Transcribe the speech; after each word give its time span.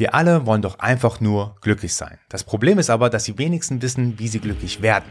Wir 0.00 0.14
alle 0.14 0.46
wollen 0.46 0.62
doch 0.62 0.78
einfach 0.78 1.20
nur 1.20 1.56
glücklich 1.60 1.92
sein. 1.92 2.16
Das 2.30 2.42
Problem 2.42 2.78
ist 2.78 2.88
aber, 2.88 3.10
dass 3.10 3.24
die 3.24 3.36
wenigsten 3.36 3.82
wissen, 3.82 4.18
wie 4.18 4.28
sie 4.28 4.38
glücklich 4.38 4.80
werden. 4.80 5.04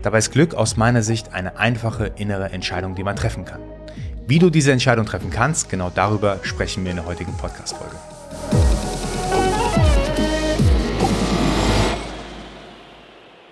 Dabei 0.00 0.16
ist 0.16 0.30
Glück 0.30 0.54
aus 0.54 0.78
meiner 0.78 1.02
Sicht 1.02 1.34
eine 1.34 1.58
einfache 1.58 2.06
innere 2.16 2.48
Entscheidung, 2.48 2.94
die 2.94 3.04
man 3.04 3.16
treffen 3.16 3.44
kann. 3.44 3.60
Wie 4.26 4.38
du 4.38 4.48
diese 4.48 4.72
Entscheidung 4.72 5.04
treffen 5.04 5.28
kannst, 5.28 5.68
genau 5.68 5.92
darüber 5.94 6.40
sprechen 6.44 6.82
wir 6.84 6.92
in 6.92 6.96
der 6.96 7.04
heutigen 7.04 7.36
Podcast-Folge. 7.36 7.94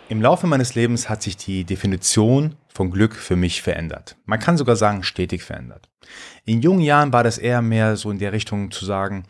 Im 0.09 0.23
Laufe 0.23 0.47
meines 0.47 0.75
Lebens 0.75 1.11
hat 1.11 1.23
sich 1.23 1.37
die 1.37 1.65
Definition 1.65 2.55
von 2.73 2.91
Glück 2.91 3.17
für 3.17 3.37
mich 3.37 3.61
verändert. 3.61 4.17
Man 4.25 4.39
kann 4.39 4.57
sogar 4.57 4.77
sagen, 4.77 5.03
stetig 5.03 5.43
verändert. 5.43 5.91
In 6.47 6.63
jungen 6.63 6.81
Jahren 6.81 7.13
war 7.13 7.23
das 7.23 7.37
eher 7.37 7.61
mehr 7.61 7.97
so 7.97 8.11
in 8.11 8.19
der 8.19 8.33
Richtung 8.33 8.71
zu 8.71 8.87
sagen, 8.87 9.25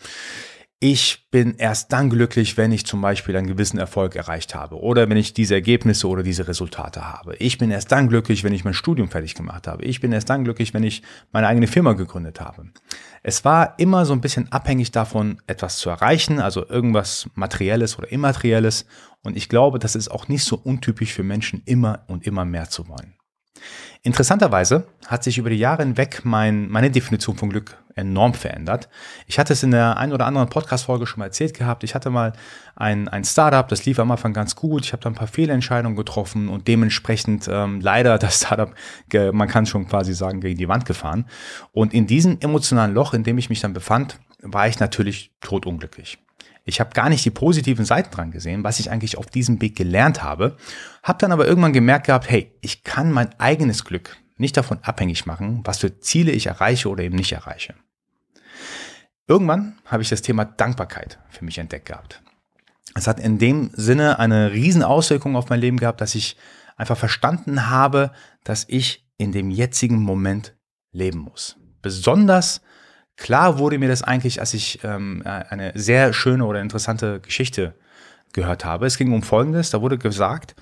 ich 0.86 1.30
bin 1.30 1.54
erst 1.56 1.94
dann 1.94 2.10
glücklich, 2.10 2.58
wenn 2.58 2.70
ich 2.70 2.84
zum 2.84 3.00
Beispiel 3.00 3.34
einen 3.34 3.46
gewissen 3.46 3.78
Erfolg 3.78 4.16
erreicht 4.16 4.54
habe 4.54 4.78
oder 4.78 5.08
wenn 5.08 5.16
ich 5.16 5.32
diese 5.32 5.54
Ergebnisse 5.54 6.06
oder 6.06 6.22
diese 6.22 6.46
Resultate 6.46 7.10
habe. 7.10 7.36
Ich 7.36 7.56
bin 7.56 7.70
erst 7.70 7.90
dann 7.90 8.10
glücklich, 8.10 8.44
wenn 8.44 8.52
ich 8.52 8.66
mein 8.66 8.74
Studium 8.74 9.08
fertig 9.08 9.34
gemacht 9.34 9.66
habe. 9.66 9.82
Ich 9.82 10.02
bin 10.02 10.12
erst 10.12 10.28
dann 10.28 10.44
glücklich, 10.44 10.74
wenn 10.74 10.82
ich 10.82 11.00
meine 11.32 11.46
eigene 11.46 11.68
Firma 11.68 11.94
gegründet 11.94 12.38
habe. 12.38 12.66
Es 13.22 13.46
war 13.46 13.78
immer 13.78 14.04
so 14.04 14.12
ein 14.12 14.20
bisschen 14.20 14.52
abhängig 14.52 14.92
davon, 14.92 15.40
etwas 15.46 15.78
zu 15.78 15.88
erreichen, 15.88 16.38
also 16.38 16.68
irgendwas 16.68 17.30
Materielles 17.32 17.96
oder 17.96 18.12
Immaterielles. 18.12 18.84
Und 19.22 19.38
ich 19.38 19.48
glaube, 19.48 19.78
das 19.78 19.96
ist 19.96 20.10
auch 20.10 20.28
nicht 20.28 20.44
so 20.44 20.54
untypisch 20.54 21.14
für 21.14 21.22
Menschen, 21.22 21.62
immer 21.64 22.04
und 22.08 22.26
immer 22.26 22.44
mehr 22.44 22.68
zu 22.68 22.88
wollen. 22.88 23.14
Interessanterweise 24.02 24.86
hat 25.06 25.24
sich 25.24 25.38
über 25.38 25.50
die 25.50 25.56
Jahre 25.56 25.82
hinweg 25.82 26.20
mein, 26.24 26.68
meine 26.68 26.90
Definition 26.90 27.36
von 27.36 27.48
Glück 27.48 27.76
enorm 27.94 28.34
verändert. 28.34 28.88
Ich 29.26 29.38
hatte 29.38 29.52
es 29.52 29.62
in 29.62 29.70
der 29.70 29.96
einen 29.96 30.12
oder 30.12 30.26
anderen 30.26 30.48
Podcast-Folge 30.48 31.06
schon 31.06 31.20
mal 31.20 31.26
erzählt 31.26 31.54
gehabt. 31.56 31.84
Ich 31.84 31.94
hatte 31.94 32.10
mal 32.10 32.32
ein, 32.76 33.08
ein 33.08 33.24
Startup, 33.24 33.66
das 33.66 33.86
lief 33.86 33.98
am 33.98 34.10
Anfang 34.10 34.32
ganz 34.32 34.56
gut. 34.56 34.84
Ich 34.84 34.92
habe 34.92 35.02
da 35.02 35.08
ein 35.08 35.14
paar 35.14 35.28
Fehlentscheidungen 35.28 35.96
getroffen 35.96 36.48
und 36.48 36.68
dementsprechend 36.68 37.48
ähm, 37.50 37.80
leider 37.80 38.18
das 38.24 38.38
Startup, 38.38 38.74
man 39.32 39.48
kann 39.48 39.66
schon 39.66 39.88
quasi 39.88 40.12
sagen, 40.12 40.40
gegen 40.40 40.58
die 40.58 40.68
Wand 40.68 40.84
gefahren. 40.84 41.26
Und 41.72 41.94
in 41.94 42.06
diesem 42.06 42.38
emotionalen 42.40 42.94
Loch, 42.94 43.14
in 43.14 43.22
dem 43.22 43.38
ich 43.38 43.48
mich 43.48 43.60
dann 43.60 43.72
befand, 43.72 44.18
war 44.42 44.68
ich 44.68 44.78
natürlich 44.80 45.32
totunglücklich. 45.40 46.18
Ich 46.64 46.80
habe 46.80 46.94
gar 46.94 47.10
nicht 47.10 47.24
die 47.24 47.30
positiven 47.30 47.84
Seiten 47.84 48.10
dran 48.10 48.30
gesehen, 48.30 48.64
was 48.64 48.80
ich 48.80 48.90
eigentlich 48.90 49.18
auf 49.18 49.26
diesem 49.26 49.60
Weg 49.60 49.76
gelernt 49.76 50.22
habe, 50.22 50.56
habe 51.02 51.18
dann 51.18 51.32
aber 51.32 51.46
irgendwann 51.46 51.74
gemerkt 51.74 52.06
gehabt, 52.06 52.30
hey, 52.30 52.52
ich 52.62 52.84
kann 52.84 53.12
mein 53.12 53.38
eigenes 53.38 53.84
Glück 53.84 54.16
nicht 54.36 54.56
davon 54.56 54.78
abhängig 54.82 55.26
machen, 55.26 55.60
was 55.64 55.78
für 55.78 56.00
Ziele 56.00 56.32
ich 56.32 56.46
erreiche 56.46 56.88
oder 56.88 57.04
eben 57.04 57.16
nicht 57.16 57.32
erreiche. 57.32 57.74
Irgendwann 59.26 59.78
habe 59.86 60.02
ich 60.02 60.08
das 60.08 60.22
Thema 60.22 60.44
Dankbarkeit 60.44 61.18
für 61.30 61.44
mich 61.44 61.58
entdeckt 61.58 61.86
gehabt. 61.86 62.22
Es 62.94 63.06
hat 63.06 63.20
in 63.20 63.38
dem 63.38 63.70
Sinne 63.74 64.18
eine 64.18 64.52
riesen 64.52 64.82
Auswirkung 64.82 65.36
auf 65.36 65.48
mein 65.48 65.60
Leben 65.60 65.78
gehabt, 65.78 66.00
dass 66.00 66.14
ich 66.14 66.36
einfach 66.76 66.96
verstanden 66.96 67.68
habe, 67.70 68.12
dass 68.42 68.64
ich 68.68 69.06
in 69.16 69.32
dem 69.32 69.50
jetzigen 69.50 69.98
Moment 69.98 70.54
leben 70.92 71.20
muss. 71.20 71.56
Besonders 71.82 72.60
klar 73.16 73.58
wurde 73.58 73.78
mir 73.78 73.88
das 73.88 74.02
eigentlich, 74.02 74.40
als 74.40 74.54
ich 74.54 74.80
ähm, 74.84 75.22
eine 75.24 75.72
sehr 75.74 76.12
schöne 76.12 76.44
oder 76.44 76.60
interessante 76.60 77.20
Geschichte 77.20 77.74
gehört 78.32 78.64
habe. 78.64 78.86
Es 78.86 78.98
ging 78.98 79.12
um 79.12 79.22
Folgendes, 79.22 79.70
da 79.70 79.80
wurde 79.80 79.98
gesagt, 79.98 80.54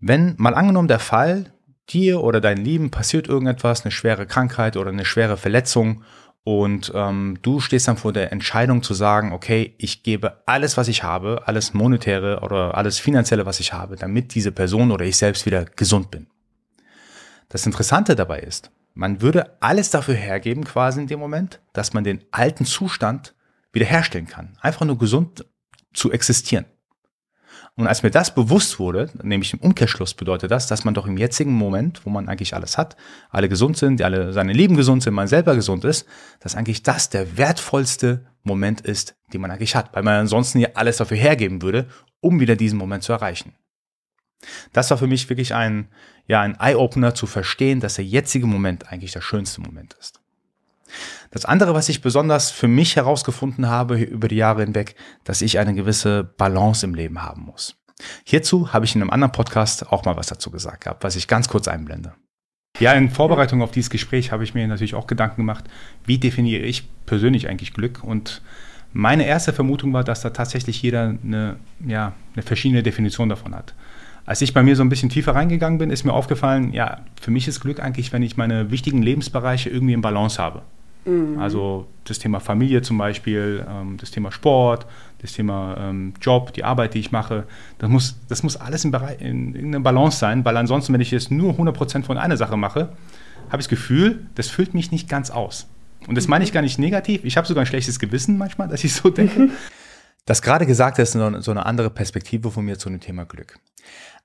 wenn 0.00 0.34
mal 0.38 0.54
angenommen 0.54 0.88
der 0.88 0.98
Fall, 0.98 1.52
dir 1.90 2.22
oder 2.22 2.40
deinen 2.40 2.64
Lieben 2.64 2.90
passiert 2.90 3.28
irgendetwas, 3.28 3.82
eine 3.82 3.92
schwere 3.92 4.26
Krankheit 4.26 4.76
oder 4.76 4.90
eine 4.90 5.04
schwere 5.04 5.36
Verletzung 5.36 6.04
und 6.44 6.92
ähm, 6.94 7.38
du 7.42 7.60
stehst 7.60 7.88
dann 7.88 7.98
vor 7.98 8.12
der 8.14 8.32
Entscheidung 8.32 8.82
zu 8.82 8.94
sagen, 8.94 9.32
okay, 9.32 9.74
ich 9.76 10.02
gebe 10.02 10.42
alles, 10.46 10.78
was 10.78 10.88
ich 10.88 11.02
habe, 11.02 11.42
alles 11.46 11.74
monetäre 11.74 12.40
oder 12.40 12.74
alles 12.74 12.98
finanzielle, 12.98 13.44
was 13.44 13.60
ich 13.60 13.74
habe, 13.74 13.96
damit 13.96 14.34
diese 14.34 14.50
Person 14.50 14.90
oder 14.90 15.04
ich 15.04 15.18
selbst 15.18 15.44
wieder 15.44 15.66
gesund 15.66 16.10
bin. 16.10 16.26
Das 17.50 17.66
Interessante 17.66 18.16
dabei 18.16 18.40
ist, 18.40 18.70
man 18.98 19.22
würde 19.22 19.56
alles 19.62 19.90
dafür 19.90 20.16
hergeben, 20.16 20.64
quasi 20.64 21.00
in 21.00 21.06
dem 21.06 21.20
Moment, 21.20 21.60
dass 21.72 21.92
man 21.92 22.02
den 22.02 22.24
alten 22.32 22.64
Zustand 22.64 23.32
wiederherstellen 23.70 24.26
kann. 24.26 24.58
Einfach 24.60 24.84
nur 24.84 24.98
gesund 24.98 25.46
zu 25.94 26.10
existieren. 26.10 26.64
Und 27.76 27.86
als 27.86 28.02
mir 28.02 28.10
das 28.10 28.34
bewusst 28.34 28.80
wurde, 28.80 29.08
nämlich 29.22 29.52
im 29.52 29.60
Umkehrschluss 29.60 30.14
bedeutet 30.14 30.50
das, 30.50 30.66
dass 30.66 30.84
man 30.84 30.94
doch 30.94 31.06
im 31.06 31.16
jetzigen 31.16 31.52
Moment, 31.52 32.04
wo 32.04 32.10
man 32.10 32.28
eigentlich 32.28 32.54
alles 32.54 32.76
hat, 32.76 32.96
alle 33.30 33.48
gesund 33.48 33.76
sind, 33.76 34.02
alle 34.02 34.32
seine 34.32 34.52
Lieben 34.52 34.76
gesund 34.76 35.04
sind, 35.04 35.14
man 35.14 35.28
selber 35.28 35.54
gesund 35.54 35.84
ist, 35.84 36.04
dass 36.40 36.56
eigentlich 36.56 36.82
das 36.82 37.08
der 37.08 37.38
wertvollste 37.38 38.26
Moment 38.42 38.80
ist, 38.80 39.14
den 39.32 39.40
man 39.40 39.52
eigentlich 39.52 39.76
hat, 39.76 39.94
weil 39.94 40.02
man 40.02 40.14
ansonsten 40.14 40.58
ja 40.58 40.70
alles 40.74 40.96
dafür 40.96 41.18
hergeben 41.18 41.62
würde, 41.62 41.86
um 42.18 42.40
wieder 42.40 42.56
diesen 42.56 42.78
Moment 42.78 43.04
zu 43.04 43.12
erreichen. 43.12 43.54
Das 44.72 44.90
war 44.90 44.98
für 44.98 45.06
mich 45.06 45.28
wirklich 45.28 45.54
ein, 45.54 45.88
ja, 46.26 46.40
ein 46.40 46.56
Eye-Opener 46.58 47.14
zu 47.14 47.26
verstehen, 47.26 47.80
dass 47.80 47.94
der 47.94 48.04
jetzige 48.04 48.46
Moment 48.46 48.92
eigentlich 48.92 49.12
der 49.12 49.20
schönste 49.20 49.60
Moment 49.60 49.94
ist. 49.94 50.20
Das 51.30 51.44
andere, 51.44 51.74
was 51.74 51.88
ich 51.88 52.00
besonders 52.00 52.50
für 52.50 52.68
mich 52.68 52.96
herausgefunden 52.96 53.68
habe 53.68 54.00
über 54.00 54.28
die 54.28 54.36
Jahre 54.36 54.62
hinweg, 54.62 54.94
dass 55.24 55.42
ich 55.42 55.58
eine 55.58 55.74
gewisse 55.74 56.24
Balance 56.24 56.86
im 56.86 56.94
Leben 56.94 57.22
haben 57.22 57.42
muss. 57.42 57.76
Hierzu 58.24 58.72
habe 58.72 58.84
ich 58.84 58.94
in 58.94 59.02
einem 59.02 59.10
anderen 59.10 59.32
Podcast 59.32 59.92
auch 59.92 60.04
mal 60.04 60.16
was 60.16 60.28
dazu 60.28 60.50
gesagt 60.50 60.84
gehabt, 60.84 61.04
was 61.04 61.16
ich 61.16 61.28
ganz 61.28 61.48
kurz 61.48 61.68
einblende. 61.68 62.14
Ja, 62.78 62.92
in 62.92 63.10
Vorbereitung 63.10 63.60
auf 63.60 63.72
dieses 63.72 63.90
Gespräch 63.90 64.30
habe 64.30 64.44
ich 64.44 64.54
mir 64.54 64.66
natürlich 64.68 64.94
auch 64.94 65.08
Gedanken 65.08 65.38
gemacht, 65.38 65.64
wie 66.04 66.18
definiere 66.18 66.62
ich 66.62 66.88
persönlich 67.06 67.48
eigentlich 67.48 67.74
Glück? 67.74 68.04
Und 68.04 68.40
meine 68.92 69.26
erste 69.26 69.52
Vermutung 69.52 69.92
war, 69.92 70.04
dass 70.04 70.20
da 70.20 70.30
tatsächlich 70.30 70.80
jeder 70.80 71.16
eine, 71.22 71.56
ja, 71.84 72.12
eine 72.34 72.42
verschiedene 72.42 72.82
Definition 72.82 73.28
davon 73.28 73.54
hat. 73.54 73.74
Als 74.28 74.42
ich 74.42 74.52
bei 74.52 74.62
mir 74.62 74.76
so 74.76 74.82
ein 74.82 74.90
bisschen 74.90 75.08
tiefer 75.08 75.34
reingegangen 75.34 75.78
bin, 75.78 75.88
ist 75.88 76.04
mir 76.04 76.12
aufgefallen, 76.12 76.74
ja, 76.74 76.98
für 77.18 77.30
mich 77.30 77.48
ist 77.48 77.60
Glück 77.60 77.80
eigentlich, 77.80 78.12
wenn 78.12 78.22
ich 78.22 78.36
meine 78.36 78.70
wichtigen 78.70 79.00
Lebensbereiche 79.00 79.70
irgendwie 79.70 79.94
in 79.94 80.02
Balance 80.02 80.36
habe. 80.36 80.60
Mhm. 81.06 81.38
Also 81.38 81.86
das 82.04 82.18
Thema 82.18 82.38
Familie 82.38 82.82
zum 82.82 82.98
Beispiel, 82.98 83.64
ähm, 83.66 83.96
das 83.96 84.10
Thema 84.10 84.30
Sport, 84.30 84.84
das 85.22 85.32
Thema 85.32 85.78
ähm, 85.80 86.12
Job, 86.20 86.52
die 86.52 86.62
Arbeit, 86.62 86.92
die 86.92 86.98
ich 86.98 87.10
mache. 87.10 87.44
Das 87.78 87.88
muss, 87.88 88.16
das 88.28 88.42
muss 88.42 88.58
alles 88.58 88.84
in, 88.84 88.92
in 88.92 89.54
irgendeiner 89.54 89.80
Balance 89.80 90.18
sein, 90.18 90.44
weil 90.44 90.58
ansonsten, 90.58 90.92
wenn 90.92 91.00
ich 91.00 91.10
jetzt 91.10 91.30
nur 91.30 91.54
100% 91.54 92.02
von 92.02 92.18
einer 92.18 92.36
Sache 92.36 92.58
mache, 92.58 92.90
habe 93.48 93.62
ich 93.62 93.66
das 93.66 93.68
Gefühl, 93.68 94.26
das 94.34 94.48
füllt 94.48 94.74
mich 94.74 94.92
nicht 94.92 95.08
ganz 95.08 95.30
aus. 95.30 95.68
Und 96.06 96.18
das 96.18 96.28
meine 96.28 96.44
ich 96.44 96.52
gar 96.52 96.60
nicht 96.60 96.78
negativ. 96.78 97.24
Ich 97.24 97.38
habe 97.38 97.46
sogar 97.46 97.64
ein 97.64 97.66
schlechtes 97.66 97.98
Gewissen 97.98 98.36
manchmal, 98.36 98.68
dass 98.68 98.84
ich 98.84 98.92
so 98.92 99.08
denke. 99.08 99.48
Das 100.26 100.42
gerade 100.42 100.66
gesagt 100.66 100.98
ist 100.98 101.12
so 101.12 101.50
eine 101.50 101.64
andere 101.64 101.88
Perspektive 101.88 102.50
von 102.50 102.62
mir 102.62 102.78
zu 102.78 102.90
dem 102.90 103.00
Thema 103.00 103.24
Glück. 103.24 103.58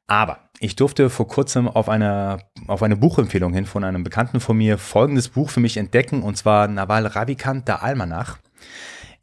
Aber 0.07 0.49
ich 0.59 0.75
durfte 0.75 1.09
vor 1.09 1.27
kurzem 1.27 1.67
auf 1.67 1.89
eine, 1.89 2.39
auf 2.67 2.83
eine 2.83 2.95
Buchempfehlung 2.95 3.53
hin 3.53 3.65
von 3.65 3.83
einem 3.83 4.03
Bekannten 4.03 4.39
von 4.39 4.57
mir 4.57 4.77
folgendes 4.77 5.29
Buch 5.29 5.49
für 5.49 5.59
mich 5.59 5.77
entdecken, 5.77 6.23
und 6.23 6.37
zwar 6.37 6.67
Naval 6.67 7.05
Ravikant, 7.05 7.67
der 7.67 7.83
Almanach. 7.83 8.37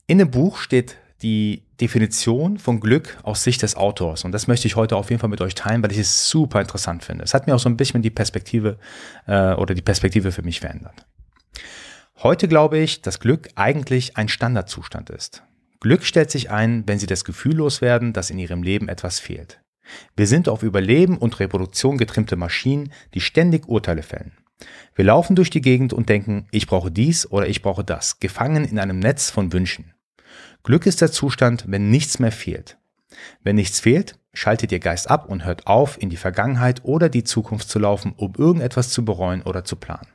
In 0.07 0.19
dem 0.19 0.31
Buch 0.31 0.59
steht 0.59 0.97
die 1.23 1.67
Definition 1.81 2.59
von 2.59 2.81
Glück 2.81 3.19
aus 3.23 3.45
Sicht 3.45 3.63
des 3.63 3.77
Autors. 3.77 4.25
Und 4.25 4.33
das 4.33 4.47
möchte 4.47 4.67
ich 4.67 4.77
heute 4.77 4.97
auf 4.97 5.11
jeden 5.11 5.21
Fall 5.21 5.29
mit 5.29 5.41
euch 5.41 5.55
teilen, 5.55 5.83
weil 5.83 5.93
ich 5.93 5.99
es 5.99 6.29
super 6.29 6.61
interessant 6.61 7.05
finde. 7.05 7.25
Es 7.25 7.35
hat 7.35 7.47
mir 7.47 7.55
auch 7.55 7.61
so 7.61 7.69
ein 7.69 7.77
bisschen 7.77 8.03
die 8.03 8.11
Perspektive 8.11 8.79
äh, 9.27 9.53
oder 9.55 9.75
die 9.75 9.83
Perspektive 9.83 10.33
für 10.33 10.43
mich 10.43 10.61
verändert. 10.61 11.07
Heute 12.23 12.49
glaube 12.49 12.79
ich, 12.79 13.03
dass 13.03 13.21
Glück 13.21 13.49
eigentlich 13.55 14.17
ein 14.17 14.29
Standardzustand 14.29 15.11
ist. 15.11 15.43
Glück 15.81 16.05
stellt 16.05 16.31
sich 16.31 16.51
ein, 16.51 16.85
wenn 16.87 16.99
Sie 16.99 17.07
das 17.07 17.25
Gefühl 17.25 17.57
loswerden, 17.57 18.13
dass 18.13 18.29
in 18.31 18.39
Ihrem 18.39 18.63
Leben 18.63 18.89
etwas 18.89 19.19
fehlt. 19.19 19.61
Wir 20.17 20.27
sind 20.27 20.49
auf 20.49 20.63
Überleben 20.63 21.19
und 21.19 21.41
Reproduktion 21.41 21.99
getrimmte 21.99 22.37
Maschinen, 22.37 22.93
die 23.15 23.21
ständig 23.21 23.69
Urteile 23.69 24.03
fällen. 24.03 24.33
Wir 24.95 25.05
laufen 25.05 25.37
durch 25.37 25.51
die 25.51 25.63
Gegend 25.63 25.93
und 25.93 26.09
denken, 26.09 26.47
ich 26.51 26.67
brauche 26.67 26.91
dies 26.91 27.31
oder 27.31 27.49
ich 27.49 27.63
brauche 27.63 27.85
das, 27.85 28.21
gefangen 28.21 28.65
in 28.65 28.79
einem 28.79 28.99
Netz 28.99 29.31
von 29.31 29.53
Wünschen. 29.53 29.95
Glück 30.63 30.87
ist 30.87 31.01
der 31.01 31.11
Zustand, 31.11 31.65
wenn 31.69 31.91
nichts 31.91 32.19
mehr 32.19 32.33
fehlt. 32.33 32.77
Wenn 33.43 33.57
nichts 33.57 33.81
fehlt, 33.81 34.19
schaltet 34.33 34.73
Ihr 34.73 34.79
Geist 34.79 35.11
ab 35.11 35.29
und 35.29 35.45
hört 35.45 35.67
auf, 35.67 36.01
in 36.01 36.11
die 36.11 36.17
Vergangenheit 36.17 36.85
oder 36.85 37.09
die 37.09 37.25
Zukunft 37.25 37.69
zu 37.69 37.79
laufen, 37.79 38.13
um 38.17 38.35
irgendetwas 38.37 38.91
zu 38.91 39.05
bereuen 39.05 39.43
oder 39.43 39.65
zu 39.65 39.77
planen. 39.77 40.09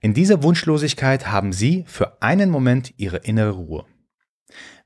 In 0.00 0.14
dieser 0.14 0.42
Wunschlosigkeit 0.42 1.26
haben 1.26 1.52
Sie 1.52 1.84
für 1.86 2.22
einen 2.22 2.50
Moment 2.50 2.94
Ihre 2.96 3.18
innere 3.18 3.50
Ruhe. 3.50 3.84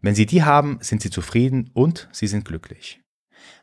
Wenn 0.00 0.14
Sie 0.14 0.26
die 0.26 0.42
haben, 0.42 0.78
sind 0.80 1.02
Sie 1.02 1.10
zufrieden 1.10 1.70
und 1.72 2.08
Sie 2.12 2.26
sind 2.26 2.44
glücklich. 2.44 3.03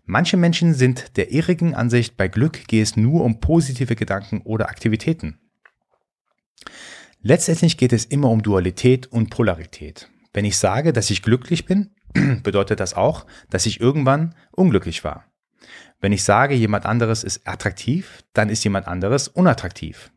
Manche 0.06 0.38
Menschen 0.38 0.74
sind 0.74 1.18
der 1.18 1.31
irrigen 1.31 1.75
Ansicht, 1.75 2.18
bei 2.18 2.28
Glück 2.28 2.68
gehe 2.68 2.83
es 2.83 2.98
nur 2.98 3.24
um 3.24 3.39
positive 3.39 3.95
Gedanken 3.95 4.42
oder 4.42 4.69
Aktivitäten. 4.69 5.39
Letztendlich 7.22 7.78
geht 7.78 7.94
es 7.94 8.06
immer 8.06 8.30
um 8.30 8.42
Dualität 8.42 9.07
und 9.07 9.30
Polarität. 9.30 10.10
Wenn 10.33 10.45
ich 10.45 10.57
sage, 10.57 10.92
dass 10.92 11.10
ich 11.10 11.22
glücklich 11.22 11.66
bin, 11.66 11.92
bedeutet 12.44 12.80
das 12.80 12.94
auch, 12.94 13.25
dass 13.50 13.66
ich 13.66 13.80
irgendwann 13.80 14.36
unglücklich 14.51 15.04
war. 15.04 15.25
Wenn 16.00 16.13
ich 16.13 16.24
sage, 16.24 16.56
jemand 16.56 16.86
anderes 16.86 17.24
ist 17.24 17.48
attraktiv, 17.48 18.24
dann 18.33 18.50
ist 18.50 18.63
jemand 18.63 18.88
anderes 18.88 19.28
unattraktiv. 19.28 20.12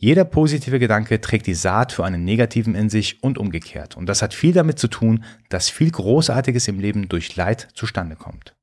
Jeder 0.00 0.24
positive 0.24 0.78
Gedanke 0.78 1.20
trägt 1.20 1.46
die 1.46 1.54
Saat 1.54 1.92
für 1.92 2.04
einen 2.04 2.24
negativen 2.24 2.74
in 2.74 2.88
sich 2.88 3.22
und 3.22 3.38
umgekehrt. 3.38 3.96
Und 3.96 4.06
das 4.06 4.22
hat 4.22 4.34
viel 4.34 4.52
damit 4.52 4.78
zu 4.78 4.88
tun, 4.88 5.24
dass 5.48 5.68
viel 5.68 5.90
Großartiges 5.90 6.68
im 6.68 6.78
Leben 6.78 7.08
durch 7.08 7.34
Leid 7.34 7.68
zustande 7.74 8.16
kommt. 8.16 8.57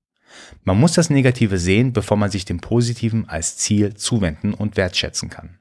Man 0.64 0.80
muss 0.80 0.94
das 0.94 1.10
Negative 1.10 1.58
sehen, 1.58 1.94
bevor 1.94 2.18
man 2.18 2.32
sich 2.32 2.46
dem 2.46 2.60
Positiven 2.60 3.30
als 3.30 3.58
Ziel 3.58 3.94
zuwenden 3.94 4.54
und 4.54 4.78
wertschätzen 4.78 5.30
kann. 5.30 5.60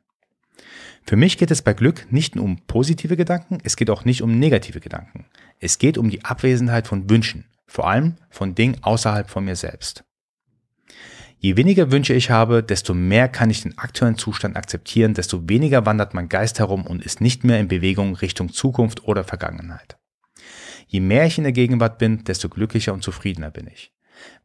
Für 1.06 1.16
mich 1.16 1.36
geht 1.36 1.50
es 1.50 1.60
bei 1.60 1.74
Glück 1.74 2.06
nicht 2.10 2.34
nur 2.34 2.44
um 2.44 2.58
positive 2.66 3.16
Gedanken, 3.16 3.58
es 3.62 3.76
geht 3.76 3.90
auch 3.90 4.04
nicht 4.04 4.22
um 4.22 4.38
negative 4.38 4.80
Gedanken. 4.80 5.26
Es 5.60 5.78
geht 5.78 5.98
um 5.98 6.08
die 6.08 6.24
Abwesenheit 6.24 6.86
von 6.86 7.10
Wünschen, 7.10 7.44
vor 7.66 7.88
allem 7.88 8.16
von 8.30 8.54
Dingen 8.54 8.78
außerhalb 8.82 9.28
von 9.28 9.44
mir 9.44 9.56
selbst. 9.56 10.04
Je 11.38 11.58
weniger 11.58 11.92
Wünsche 11.92 12.14
ich 12.14 12.30
habe, 12.30 12.62
desto 12.62 12.94
mehr 12.94 13.28
kann 13.28 13.50
ich 13.50 13.60
den 13.60 13.76
aktuellen 13.76 14.16
Zustand 14.16 14.56
akzeptieren, 14.56 15.12
desto 15.12 15.46
weniger 15.46 15.84
wandert 15.84 16.14
mein 16.14 16.30
Geist 16.30 16.58
herum 16.58 16.86
und 16.86 17.04
ist 17.04 17.20
nicht 17.20 17.44
mehr 17.44 17.60
in 17.60 17.68
Bewegung 17.68 18.16
Richtung 18.16 18.50
Zukunft 18.50 19.04
oder 19.04 19.24
Vergangenheit. 19.24 19.98
Je 20.86 21.00
mehr 21.00 21.26
ich 21.26 21.36
in 21.36 21.44
der 21.44 21.52
Gegenwart 21.52 21.98
bin, 21.98 22.24
desto 22.24 22.48
glücklicher 22.48 22.94
und 22.94 23.02
zufriedener 23.02 23.50
bin 23.50 23.66
ich. 23.66 23.92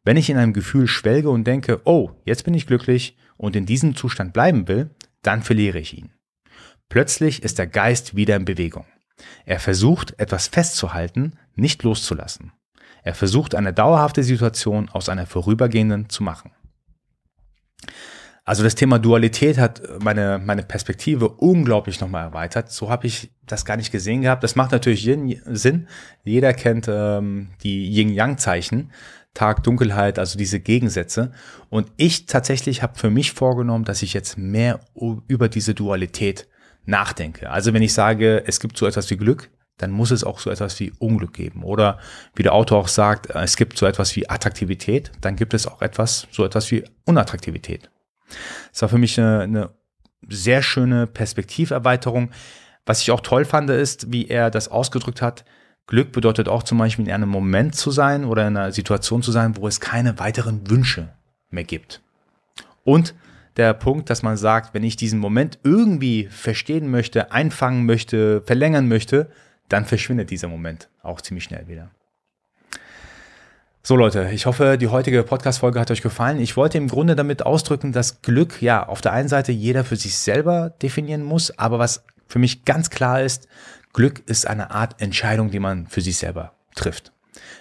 Wenn 0.04 0.16
ich 0.16 0.30
in 0.30 0.36
einem 0.36 0.52
Gefühl 0.52 0.86
schwelge 0.86 1.30
und 1.30 1.44
denke, 1.44 1.80
oh, 1.84 2.10
jetzt 2.24 2.44
bin 2.44 2.54
ich 2.54 2.66
glücklich 2.66 3.16
und 3.36 3.56
in 3.56 3.66
diesem 3.66 3.96
Zustand 3.96 4.32
bleiben 4.32 4.68
will, 4.68 4.90
dann 5.22 5.42
verliere 5.42 5.78
ich 5.78 5.96
ihn. 5.96 6.12
Plötzlich 6.88 7.42
ist 7.42 7.58
der 7.58 7.66
Geist 7.66 8.16
wieder 8.16 8.36
in 8.36 8.44
Bewegung. 8.44 8.86
Er 9.44 9.60
versucht, 9.60 10.18
etwas 10.18 10.48
festzuhalten, 10.48 11.34
nicht 11.54 11.82
loszulassen. 11.82 12.52
Er 13.02 13.14
versucht, 13.14 13.54
eine 13.54 13.72
dauerhafte 13.72 14.22
Situation 14.22 14.88
aus 14.88 15.08
einer 15.08 15.26
vorübergehenden 15.26 16.08
zu 16.08 16.22
machen. 16.22 16.52
Also 18.44 18.64
das 18.64 18.74
Thema 18.74 18.98
Dualität 18.98 19.58
hat 19.58 19.82
meine, 20.02 20.40
meine 20.44 20.62
Perspektive 20.62 21.28
unglaublich 21.28 22.00
nochmal 22.00 22.24
erweitert. 22.24 22.72
So 22.72 22.90
habe 22.90 23.06
ich 23.06 23.30
das 23.46 23.64
gar 23.64 23.76
nicht 23.76 23.92
gesehen 23.92 24.22
gehabt. 24.22 24.42
Das 24.42 24.56
macht 24.56 24.72
natürlich 24.72 25.08
Sinn. 25.44 25.86
Jeder 26.24 26.52
kennt 26.52 26.88
ähm, 26.88 27.50
die 27.62 27.88
Yin-Yang-Zeichen. 27.90 28.90
Tag, 29.34 29.62
Dunkelheit, 29.62 30.18
also 30.18 30.38
diese 30.38 30.60
Gegensätze. 30.60 31.32
Und 31.68 31.90
ich 31.96 32.26
tatsächlich 32.26 32.82
habe 32.82 32.98
für 32.98 33.10
mich 33.10 33.32
vorgenommen, 33.32 33.84
dass 33.84 34.02
ich 34.02 34.12
jetzt 34.12 34.36
mehr 34.38 34.80
über 35.28 35.48
diese 35.48 35.74
Dualität 35.74 36.48
nachdenke. 36.84 37.50
Also 37.50 37.72
wenn 37.72 37.82
ich 37.82 37.94
sage, 37.94 38.44
es 38.46 38.60
gibt 38.60 38.76
so 38.76 38.86
etwas 38.86 39.08
wie 39.10 39.16
Glück, 39.16 39.50
dann 39.78 39.90
muss 39.92 40.10
es 40.10 40.24
auch 40.24 40.38
so 40.38 40.50
etwas 40.50 40.78
wie 40.80 40.92
Unglück 40.98 41.32
geben. 41.32 41.62
Oder 41.62 41.98
wie 42.34 42.42
der 42.42 42.52
Autor 42.52 42.78
auch 42.78 42.88
sagt, 42.88 43.30
es 43.30 43.56
gibt 43.56 43.78
so 43.78 43.86
etwas 43.86 44.14
wie 44.16 44.28
Attraktivität, 44.28 45.12
dann 45.20 45.36
gibt 45.36 45.54
es 45.54 45.66
auch 45.66 45.80
etwas, 45.80 46.26
so 46.30 46.44
etwas 46.44 46.70
wie 46.70 46.84
Unattraktivität. 47.06 47.90
Das 48.72 48.82
war 48.82 48.88
für 48.88 48.98
mich 48.98 49.18
eine, 49.18 49.40
eine 49.40 49.70
sehr 50.28 50.62
schöne 50.62 51.06
Perspektiverweiterung. 51.06 52.30
Was 52.84 53.00
ich 53.00 53.10
auch 53.10 53.20
toll 53.20 53.44
fand, 53.44 53.70
ist, 53.70 54.12
wie 54.12 54.28
er 54.28 54.50
das 54.50 54.68
ausgedrückt 54.68 55.22
hat. 55.22 55.44
Glück 55.86 56.12
bedeutet 56.12 56.48
auch 56.48 56.62
zum 56.62 56.78
Beispiel 56.78 57.06
in 57.06 57.12
einem 57.12 57.28
Moment 57.28 57.74
zu 57.74 57.90
sein 57.90 58.24
oder 58.24 58.46
in 58.46 58.56
einer 58.56 58.72
Situation 58.72 59.22
zu 59.22 59.32
sein, 59.32 59.56
wo 59.56 59.66
es 59.66 59.80
keine 59.80 60.18
weiteren 60.18 60.70
Wünsche 60.70 61.08
mehr 61.50 61.64
gibt. 61.64 62.00
Und 62.84 63.14
der 63.56 63.74
Punkt, 63.74 64.08
dass 64.08 64.22
man 64.22 64.36
sagt, 64.36 64.72
wenn 64.72 64.84
ich 64.84 64.96
diesen 64.96 65.18
Moment 65.18 65.58
irgendwie 65.64 66.28
verstehen 66.30 66.90
möchte, 66.90 67.32
einfangen 67.32 67.84
möchte, 67.84 68.42
verlängern 68.42 68.88
möchte, 68.88 69.30
dann 69.68 69.84
verschwindet 69.84 70.30
dieser 70.30 70.48
Moment 70.48 70.88
auch 71.02 71.20
ziemlich 71.20 71.44
schnell 71.44 71.66
wieder. 71.68 71.90
So 73.82 73.96
Leute, 73.96 74.30
ich 74.32 74.44
hoffe, 74.44 74.76
die 74.78 74.88
heutige 74.88 75.22
Podcast-Folge 75.22 75.80
hat 75.80 75.90
euch 75.90 76.02
gefallen. 76.02 76.38
Ich 76.38 76.56
wollte 76.56 76.76
im 76.76 76.88
Grunde 76.88 77.16
damit 77.16 77.46
ausdrücken, 77.46 77.92
dass 77.92 78.20
Glück 78.20 78.60
ja 78.60 78.86
auf 78.86 79.00
der 79.00 79.12
einen 79.12 79.28
Seite 79.28 79.52
jeder 79.52 79.84
für 79.84 79.96
sich 79.96 80.18
selber 80.18 80.70
definieren 80.82 81.22
muss, 81.22 81.58
aber 81.58 81.78
was 81.78 82.04
für 82.30 82.38
mich 82.38 82.64
ganz 82.64 82.90
klar 82.90 83.20
ist, 83.20 83.48
Glück 83.92 84.22
ist 84.26 84.46
eine 84.46 84.70
Art 84.70 85.00
Entscheidung, 85.02 85.50
die 85.50 85.58
man 85.58 85.88
für 85.88 86.00
sich 86.00 86.16
selber 86.16 86.52
trifft. 86.76 87.12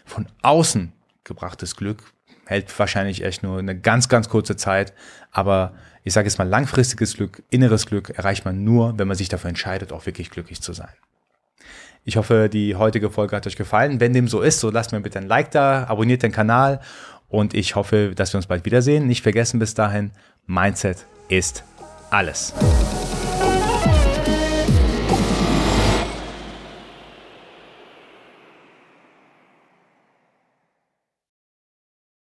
Von 0.06 0.28
außen 0.44 0.94
gebrachtes 1.24 1.76
Glück 1.76 2.04
hält 2.46 2.78
wahrscheinlich 2.80 3.24
echt 3.24 3.44
nur 3.44 3.58
eine 3.60 3.78
ganz, 3.80 4.10
ganz 4.10 4.30
kurze 4.30 4.56
Zeit. 4.56 4.94
Aber 5.32 5.74
ich 6.04 6.14
sage 6.14 6.28
jetzt 6.28 6.38
mal, 6.38 6.48
langfristiges 6.48 7.16
Glück, 7.16 7.44
inneres 7.50 7.88
Glück 7.88 8.12
erreicht 8.12 8.46
man 8.46 8.64
nur, 8.64 8.98
wenn 8.98 9.08
man 9.08 9.18
sich 9.18 9.30
dafür 9.30 9.50
entscheidet, 9.50 9.92
auch 9.92 10.06
wirklich 10.06 10.30
glücklich 10.30 10.62
zu 10.62 10.74
sein. 10.74 10.94
Ich 12.06 12.18
hoffe, 12.18 12.50
die 12.50 12.76
heutige 12.76 13.10
Folge 13.10 13.36
hat 13.36 13.46
euch 13.46 13.56
gefallen. 13.56 14.00
Wenn 14.00 14.14
dem 14.14 14.28
so 14.28 14.42
ist, 14.42 14.60
so 14.60 14.70
lasst 14.70 14.92
mir 14.92 15.02
bitte 15.02 15.20
ein 15.20 15.28
Like 15.28 15.52
da, 15.52 15.86
abonniert 15.88 16.24
den 16.24 16.32
Kanal 16.32 16.80
und 17.28 17.54
ich 17.54 17.76
hoffe, 17.76 18.14
dass 18.16 18.34
wir 18.34 18.38
uns 18.38 18.48
bald 18.48 18.66
wiedersehen. 18.66 19.08
Nicht 19.08 19.24
vergessen 19.24 19.60
bis 19.60 19.74
dahin, 19.74 20.12
Mindset 20.48 21.06
ist 21.28 21.64
alles. 22.10 22.54